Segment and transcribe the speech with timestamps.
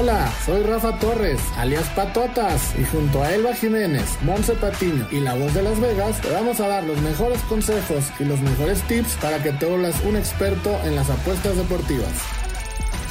[0.00, 5.34] Hola, soy Rafa Torres, alias Patotas, y junto a Elba Jiménez, Monse Patiño y la
[5.34, 9.16] voz de Las Vegas, te vamos a dar los mejores consejos y los mejores tips
[9.16, 12.14] para que te vuelvas un experto en las apuestas deportivas.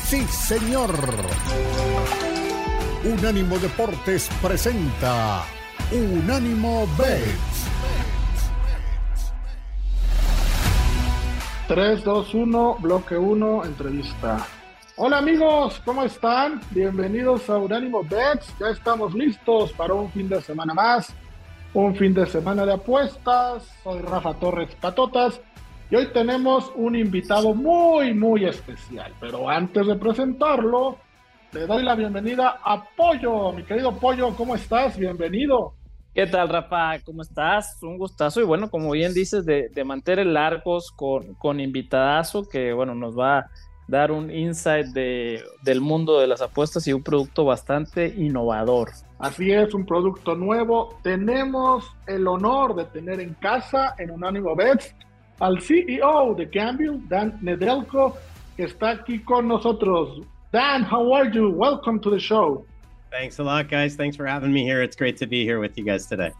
[0.04, 0.92] Sí, señor.
[3.04, 5.46] Unánimo Deportes presenta
[5.92, 7.68] Unánimo Bets.
[11.68, 14.48] 3, 2, 1, bloque 1, entrevista.
[15.02, 16.60] Hola amigos, ¿cómo están?
[16.72, 18.54] Bienvenidos a Unánimo Bets.
[18.60, 21.16] Ya estamos listos para un fin de semana más,
[21.74, 23.64] un fin de semana de apuestas.
[23.82, 25.40] Soy Rafa Torres Patotas
[25.90, 29.14] y hoy tenemos un invitado muy, muy especial.
[29.22, 30.98] Pero antes de presentarlo,
[31.54, 33.54] le doy la bienvenida a Pollo.
[33.54, 34.98] Mi querido Pollo, ¿cómo estás?
[34.98, 35.76] Bienvenido.
[36.14, 37.00] ¿Qué tal, Rafa?
[37.06, 37.82] ¿Cómo estás?
[37.84, 42.96] Un gustazo y bueno, como bien dices, de, mantener largos con, con invitadazo que bueno,
[42.96, 43.50] nos va a
[43.90, 48.92] dar un insight de, del mundo de las apuestas y un producto bastante innovador.
[49.18, 51.00] Así es, un producto nuevo.
[51.02, 54.94] Tenemos el honor de tener en casa, en Unánimo Bets,
[55.40, 58.16] al CEO de Gamble, Dan Nedelko,
[58.56, 60.22] que está aquí con nosotros.
[60.52, 61.50] Dan, how are you?
[61.50, 62.66] Welcome to the show.
[63.12, 63.96] Thanks a lot, guys.
[63.96, 64.84] Thanks for having me here.
[64.84, 66.32] It's great to be here with you guys today.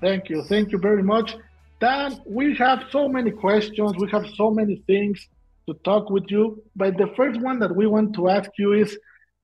[0.00, 0.42] Thank you.
[0.48, 1.36] Thank you very much.
[1.78, 3.92] Dan, we have so many questions.
[3.98, 5.28] We have so many things
[5.66, 6.62] to talk with you.
[6.74, 8.98] But the first one that we want to ask you is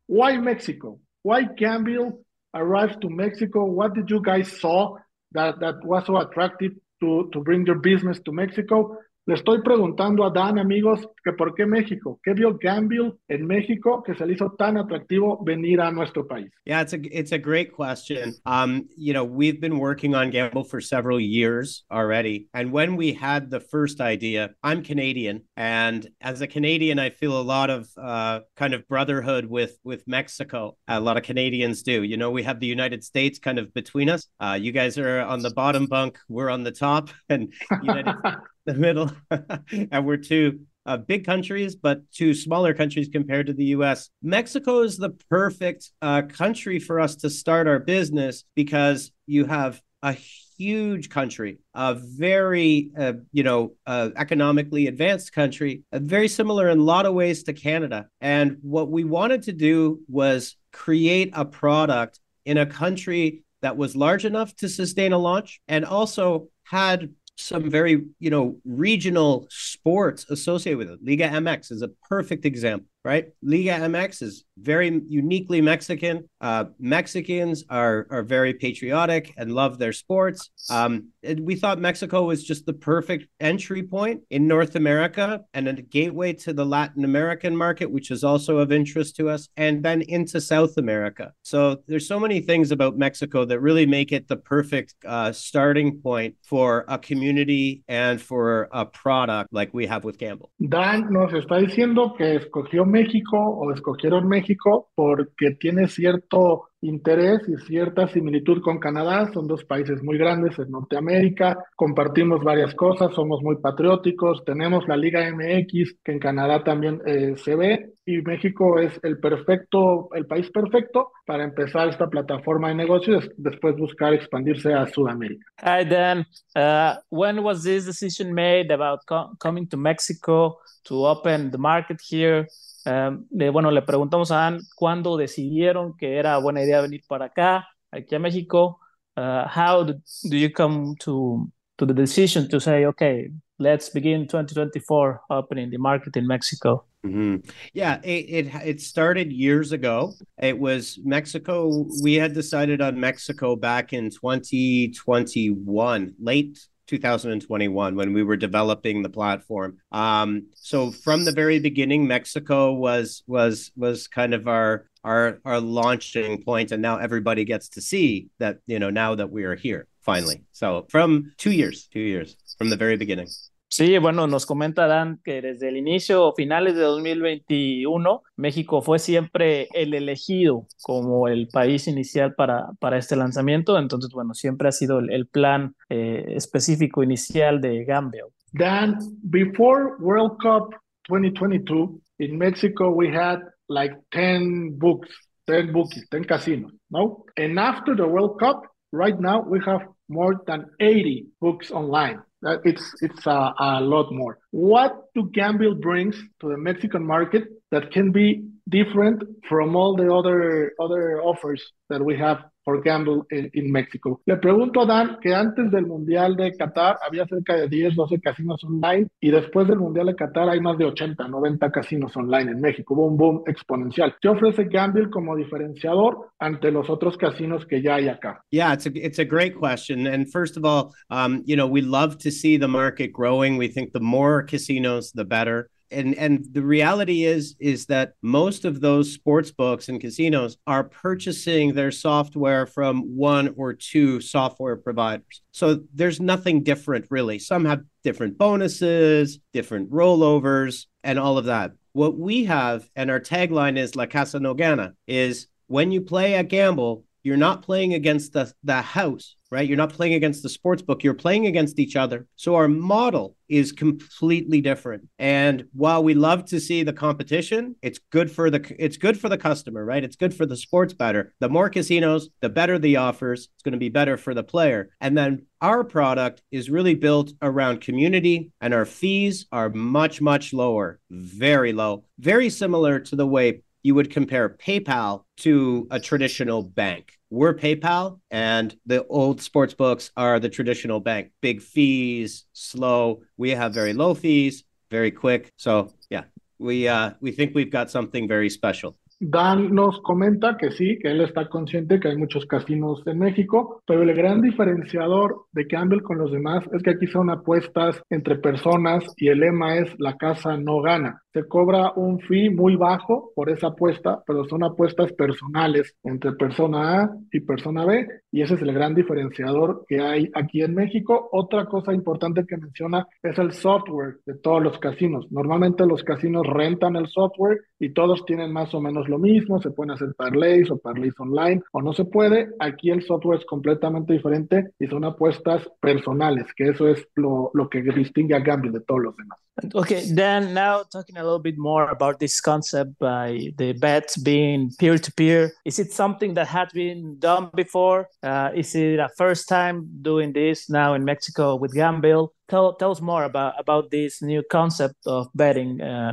[0.07, 1.01] why Mexico?
[1.23, 2.19] Why Gambyl
[2.55, 3.65] arrived to Mexico?
[3.65, 4.97] What did you guys saw
[5.33, 8.99] that, that was so attractive to, to bring your business to Mexico?
[9.25, 14.03] Le estoy preguntando a Dan, amigos, que por qué México, qué vio Gambyl en México
[14.03, 16.51] que se le hizo tan atractivo venir a nuestro país.
[16.65, 18.35] Yeah, it's a it's a great question.
[18.45, 23.13] Um, you know, we've been working on Gambyl for several years already, and when we
[23.13, 27.89] had the first idea, I'm Canadian, and as a Canadian, I feel a lot of
[27.97, 30.77] uh, kind of brotherhood with with Mexico.
[30.89, 32.03] A lot of Canadians do.
[32.03, 34.27] You know, we have the United States kind of between us.
[34.41, 38.17] Uh, you guys are on the bottom bunk, we're on the top, and United
[38.67, 39.11] the middle,
[39.91, 44.11] and we're two uh, big countries, but two smaller countries compared to the US.
[44.23, 49.81] Mexico is the perfect uh, country for us to start our business because you have
[50.03, 56.69] a huge country, a very, uh, you know, uh, economically advanced country, uh, very similar
[56.69, 58.07] in a lot of ways to Canada.
[58.21, 63.95] And what we wanted to do was create a product in a country that was
[63.95, 67.11] large enough to sustain a launch and also had
[67.43, 69.47] some very you know regional
[69.83, 71.01] sports associated with it.
[71.03, 73.33] Liga MX is a perfect example, right?
[73.43, 76.29] Liga MX is very uniquely Mexican.
[76.41, 80.51] Uh, Mexicans are are very patriotic and love their sports.
[80.71, 81.09] Um,
[81.41, 86.33] we thought Mexico was just the perfect entry point in North America and a gateway
[86.35, 90.41] to the Latin American market, which is also of interest to us, and then into
[90.41, 91.33] South America.
[91.43, 95.99] So there's so many things about Mexico that really make it the perfect uh, starting
[96.01, 100.51] point for a community and for a product like we have with Gamble.
[100.59, 107.57] Dan nos está diciendo que escogió México o escogieron México porque tiene cierto interés y
[107.65, 109.31] cierta similitud con Canadá.
[109.33, 114.97] Son dos países muy grandes en Norteamérica, compartimos varias cosas, somos muy patrióticos, tenemos la
[114.97, 120.27] Liga MX que en Canadá también eh, se ve y México es el perfecto, el
[120.27, 125.47] país perfecto para empezar esta plataforma de negocios, después buscar expandirse a Sudamérica.
[125.63, 126.27] Hi Dan,
[126.57, 132.01] uh, when was this decision made about co coming to Mexico to open the market
[132.01, 132.49] here?
[132.85, 137.69] Um, bueno, le preguntamos a Dan cuándo decidieron que era buena idea venir para acá,
[137.91, 138.79] aquí a México.
[139.17, 139.95] Uh, how do,
[140.29, 145.79] do you come to, to the decision to say, okay, let's begin 2024 opening the
[145.79, 146.85] market in Mexico?
[147.05, 147.49] Mm-hmm.
[147.73, 150.13] Yeah, it, it it started years ago.
[150.41, 151.85] It was Mexico.
[152.01, 159.09] We had decided on Mexico back in 2021, late 2021 when we were developing the
[159.09, 159.79] platform.
[159.93, 165.59] Um, so from the very beginning, Mexico was was was kind of our our our
[165.59, 169.57] launching point, and now everybody gets to see that you know now that we are
[169.57, 170.45] here finally.
[170.53, 173.29] So from two years, two years from the very beginning.
[173.73, 179.67] Sí, bueno, nos comentarán que desde el inicio o finales de 2021, México fue siempre
[179.73, 183.79] el elegido como el país inicial para, para este lanzamiento.
[183.79, 188.25] Entonces, bueno, siempre ha sido el, plan eh, específico inicial de Gambia.
[188.53, 190.75] Dan, before World Cup
[191.09, 193.39] 2022, in Mexico, we had
[193.69, 195.09] like 10 books,
[195.47, 197.25] 10 bookies, 10 casinos, no?
[197.39, 199.81] And after the World Cup, right now, we have
[200.11, 202.21] more than 80 books online.
[202.45, 204.39] Uh, it's it's a, a lot more.
[204.51, 210.13] What do Gambyl brings to the Mexican market that can be different from all the
[210.13, 214.21] other other offers that we have for gamble in, Mexico.
[214.25, 218.21] Le pregunto a Dan que antes del Mundial de Qatar había cerca de 10, 12
[218.21, 222.53] casinos online y después del Mundial de Qatar hay más de 80, 90 casinos online
[222.53, 222.95] en México.
[222.95, 224.15] Un boom exponencial.
[224.21, 228.45] ¿Qué ofrece Gambyl como diferenciador ante los otros casinos que ya hay acá?
[228.51, 230.07] Yeah, it's a, it's a great question.
[230.07, 233.57] And first of all, um, you know, we love to see the market growing.
[233.57, 238.65] We think the more casinos, the better and and the reality is is that most
[238.65, 244.77] of those sports books and casinos are purchasing their software from one or two software
[244.77, 245.43] providers.
[245.53, 247.39] So there's nothing different really.
[247.39, 251.73] Some have different bonuses different rollovers and all of that.
[251.93, 256.35] What we have and our tagline is la casa no gana is when you play
[256.35, 259.69] at Gambyl you're not playing against the, the house, right?
[259.69, 261.05] You're not playing against the sports book.
[261.05, 262.27] You're playing against each other.
[262.37, 265.07] So our model is completely different.
[265.19, 269.29] And while we love to see the competition, it's good for the it's good for
[269.29, 270.03] the customer, right?
[270.03, 271.35] It's good for the sports better.
[271.41, 273.49] The more casinos, the better the offers.
[273.55, 274.89] It's going to be better for the player.
[275.03, 280.55] And then our product is really built around community and our fees are much much
[280.55, 286.63] lower, very low, very similar to the way you would compare PayPal to a traditional
[286.63, 287.19] bank.
[287.31, 291.33] We're PayPal, and the old sports books are the traditional bank.
[291.41, 293.23] Big fees, slow.
[293.37, 295.51] We have very low fees, very quick.
[295.57, 296.25] So yeah,
[296.59, 298.97] we uh, we think we've got something very special.
[299.25, 303.81] Dan nos comenta que sí, que él está consciente que hay muchos casinos en México,
[303.87, 308.35] pero el gran diferenciador de Gambyl con los demás es que aquí son apuestas entre
[308.37, 311.22] personas y el lema es la casa no gana.
[311.33, 317.03] Se cobra un fee muy bajo por esa apuesta, pero son apuestas personales entre persona
[317.03, 321.29] A y persona B, y ese es el gran diferenciador que hay aquí en México.
[321.33, 325.27] Otra cosa importante que menciona es el software de todos los casinos.
[325.31, 329.71] Normalmente los casinos rentan el software y todos tienen más o menos lo mismo, se
[329.71, 332.51] pueden hacer parlays o parlays online o no se puede.
[332.59, 337.69] Aquí el software es completamente diferente y son apuestas personales, que eso es lo, lo
[337.69, 339.39] que distingue a Gamble de todos los demás.
[339.75, 344.71] Okay, then now talking a little bit more about this concept by the bets being
[344.79, 345.53] peer to peer.
[345.65, 348.09] Is it something that had been done before?
[348.23, 352.31] Uh, is it a first time doing this now in Mexico with Gambyl?
[352.49, 356.13] Tell, tell us more about, about this new concept of betting, uh,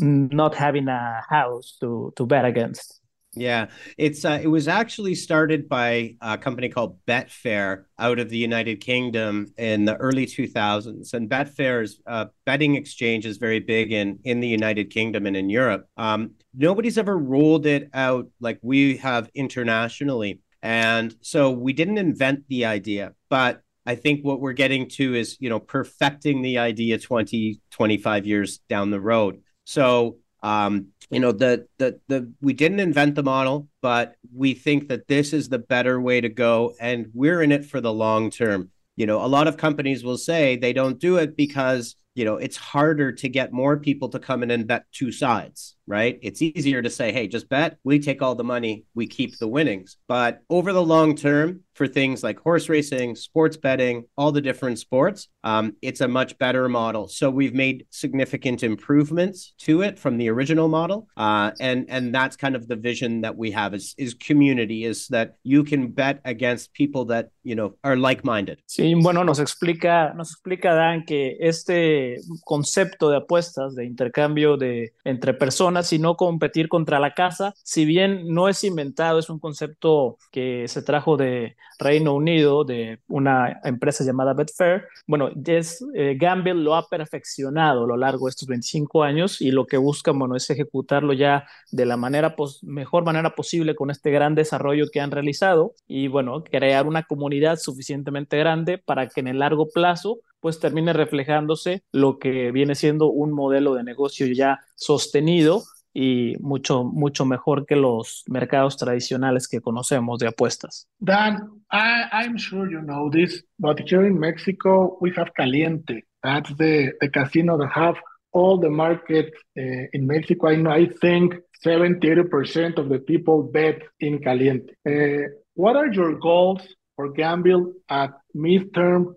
[0.00, 3.00] not having a house to, to bet against.
[3.36, 8.38] Yeah, it's uh, it was actually started by a company called Betfair out of the
[8.38, 11.14] United Kingdom in the early 2000s.
[11.14, 15.50] And Betfair's uh, betting exchange is very big in in the United Kingdom and in
[15.50, 15.86] Europe.
[15.96, 22.44] Um, nobody's ever rolled it out like we have internationally, and so we didn't invent
[22.48, 26.98] the idea, but I think what we're getting to is, you know, perfecting the idea
[26.98, 29.42] 20, 25 years down the road.
[29.64, 34.88] So um, you know the the the we didn't invent the model but we think
[34.88, 38.30] that this is the better way to go and we're in it for the long
[38.30, 38.70] term.
[38.96, 42.36] You know a lot of companies will say they don't do it because you know
[42.36, 46.18] it's harder to get more people to come in and bet two sides right?
[46.22, 47.78] It's easier to say hey just bet.
[47.84, 48.84] We take all the money.
[48.94, 49.96] We keep the winnings.
[50.08, 54.78] But over the long term for things like horse racing sports betting all the different
[54.78, 57.06] sports um, it's a much better model.
[57.06, 61.06] So we've made significant improvements to it from the original model.
[61.16, 65.06] Uh, and and that's kind of the vision that we have is, is community is
[65.08, 68.58] that you can bet against people that you know are like-minded.
[68.66, 72.16] Sí bueno nos explica nos explica Dan que este
[72.46, 77.84] concepto de apuestas de intercambio de entre personas y no competir contra la casa si
[77.84, 83.60] bien no es inventado es un concepto que se trajo de Reino Unido de una
[83.64, 84.84] empresa llamada Betfair.
[85.06, 89.50] Bueno, Jess eh, Gamble lo ha perfeccionado a lo largo de estos 25 años y
[89.50, 94.10] lo que busca, bueno, es ejecutarlo ya de la manera mejor manera posible con este
[94.10, 99.28] gran desarrollo que han realizado y, bueno, crear una comunidad suficientemente grande para que en
[99.28, 104.60] el largo plazo pues termine reflejándose lo que viene siendo un modelo de negocio ya
[104.74, 105.62] sostenido
[105.94, 110.86] y mucho, mucho mejor que los mercados tradicionales que conocemos de apuestas.
[110.98, 116.02] Dan, I, I'm sure you know this, but here in Mexico we have Caliente.
[116.22, 117.96] That's the, the casino that have
[118.34, 120.48] all the market uh, in Mexico.
[120.48, 124.74] I, I think 70, 80% of the people bet in Caliente.
[124.86, 126.60] Uh, what are your goals
[126.96, 129.16] for Gamble at mid-term,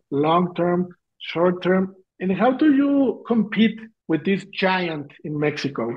[1.33, 1.95] long-term, short-term?
[2.19, 5.91] And how do you compete with this giant in Mexico?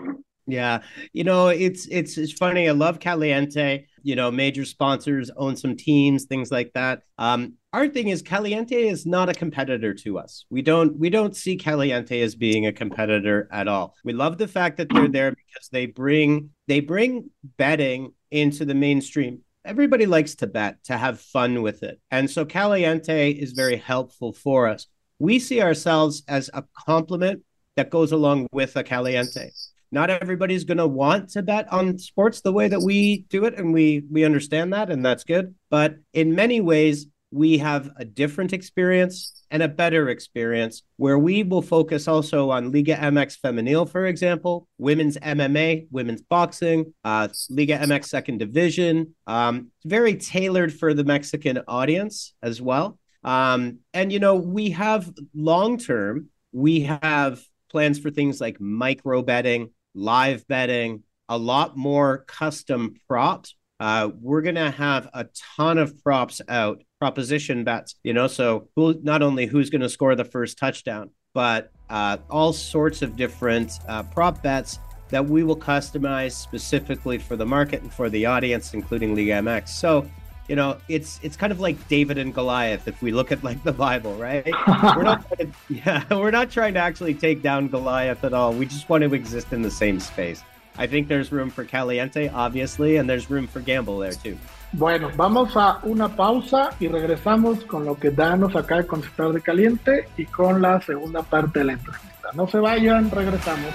[0.47, 2.69] Yeah, you know, it's it's it's funny.
[2.69, 3.87] I love Caliente.
[4.03, 7.03] you know, major sponsors own some teams, things like that.
[7.19, 10.47] Um, our thing is Caliente is not a competitor to us.
[10.51, 13.95] We don't we don't see Caliente as being a competitor at all.
[14.05, 18.75] We love the fact that they're there because they bring they bring betting into the
[18.75, 19.41] mainstream.
[19.65, 22.01] Everybody likes to bet, to have fun with it.
[22.11, 24.87] And so Caliente is very helpful for us.
[25.21, 27.43] We see ourselves as a complement
[27.77, 29.51] that goes along with a Caliente
[29.93, 33.59] not everybody's going to want to bet on sports the way that we do it
[33.59, 38.05] and we we understand that and that's good but in many ways we have a
[38.05, 43.89] different experience and a better experience where we will focus also on Liga MX Femenil,
[43.89, 49.15] for example, women's MMA, women's boxing, uh, Liga MX Second Division.
[49.27, 53.00] Um, very tailored for the Mexican audience as well.
[53.23, 59.23] Um, and, you know, we have long term, we have plans for things like micro
[59.23, 63.55] betting, live betting, a lot more custom props.
[63.79, 68.69] Uh, we're going to have a ton of props out proposition bets, you know, so
[68.77, 73.17] who not only who's going to score the first touchdown, but uh, all sorts of
[73.17, 78.27] different uh, prop bets that we will customize specifically for the market and for the
[78.27, 79.69] audience, including Liga MX.
[79.69, 80.09] So,
[80.51, 83.63] you know, it's it's kind of like David and Goliath if we look at like
[83.63, 84.45] the Bible, right?
[84.97, 88.53] we're not to, yeah, we're not trying to actually take down Goliath at all.
[88.53, 90.43] We just want to exist in the same space.
[90.77, 94.37] I think there's room for Caliente, obviously, and there's room for Gambyl there too.
[94.73, 99.33] Bueno, vamos a una pausa y regresamos con lo que Dan nos acaba de contestar
[99.33, 102.31] de caliente y con la segunda parte de la entrevista.
[102.35, 103.73] No se vayan, regresamos.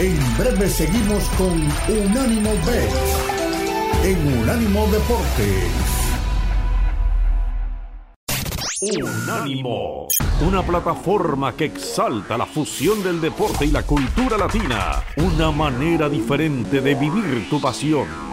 [0.00, 2.92] En breve seguimos con Unánimo Bet
[4.04, 5.72] en Unánimo Deportes.
[8.80, 10.06] Unánimo,
[10.46, 16.80] una plataforma que exalta la fusión del deporte y la cultura latina, una manera diferente
[16.80, 18.27] de vivir tu pasión.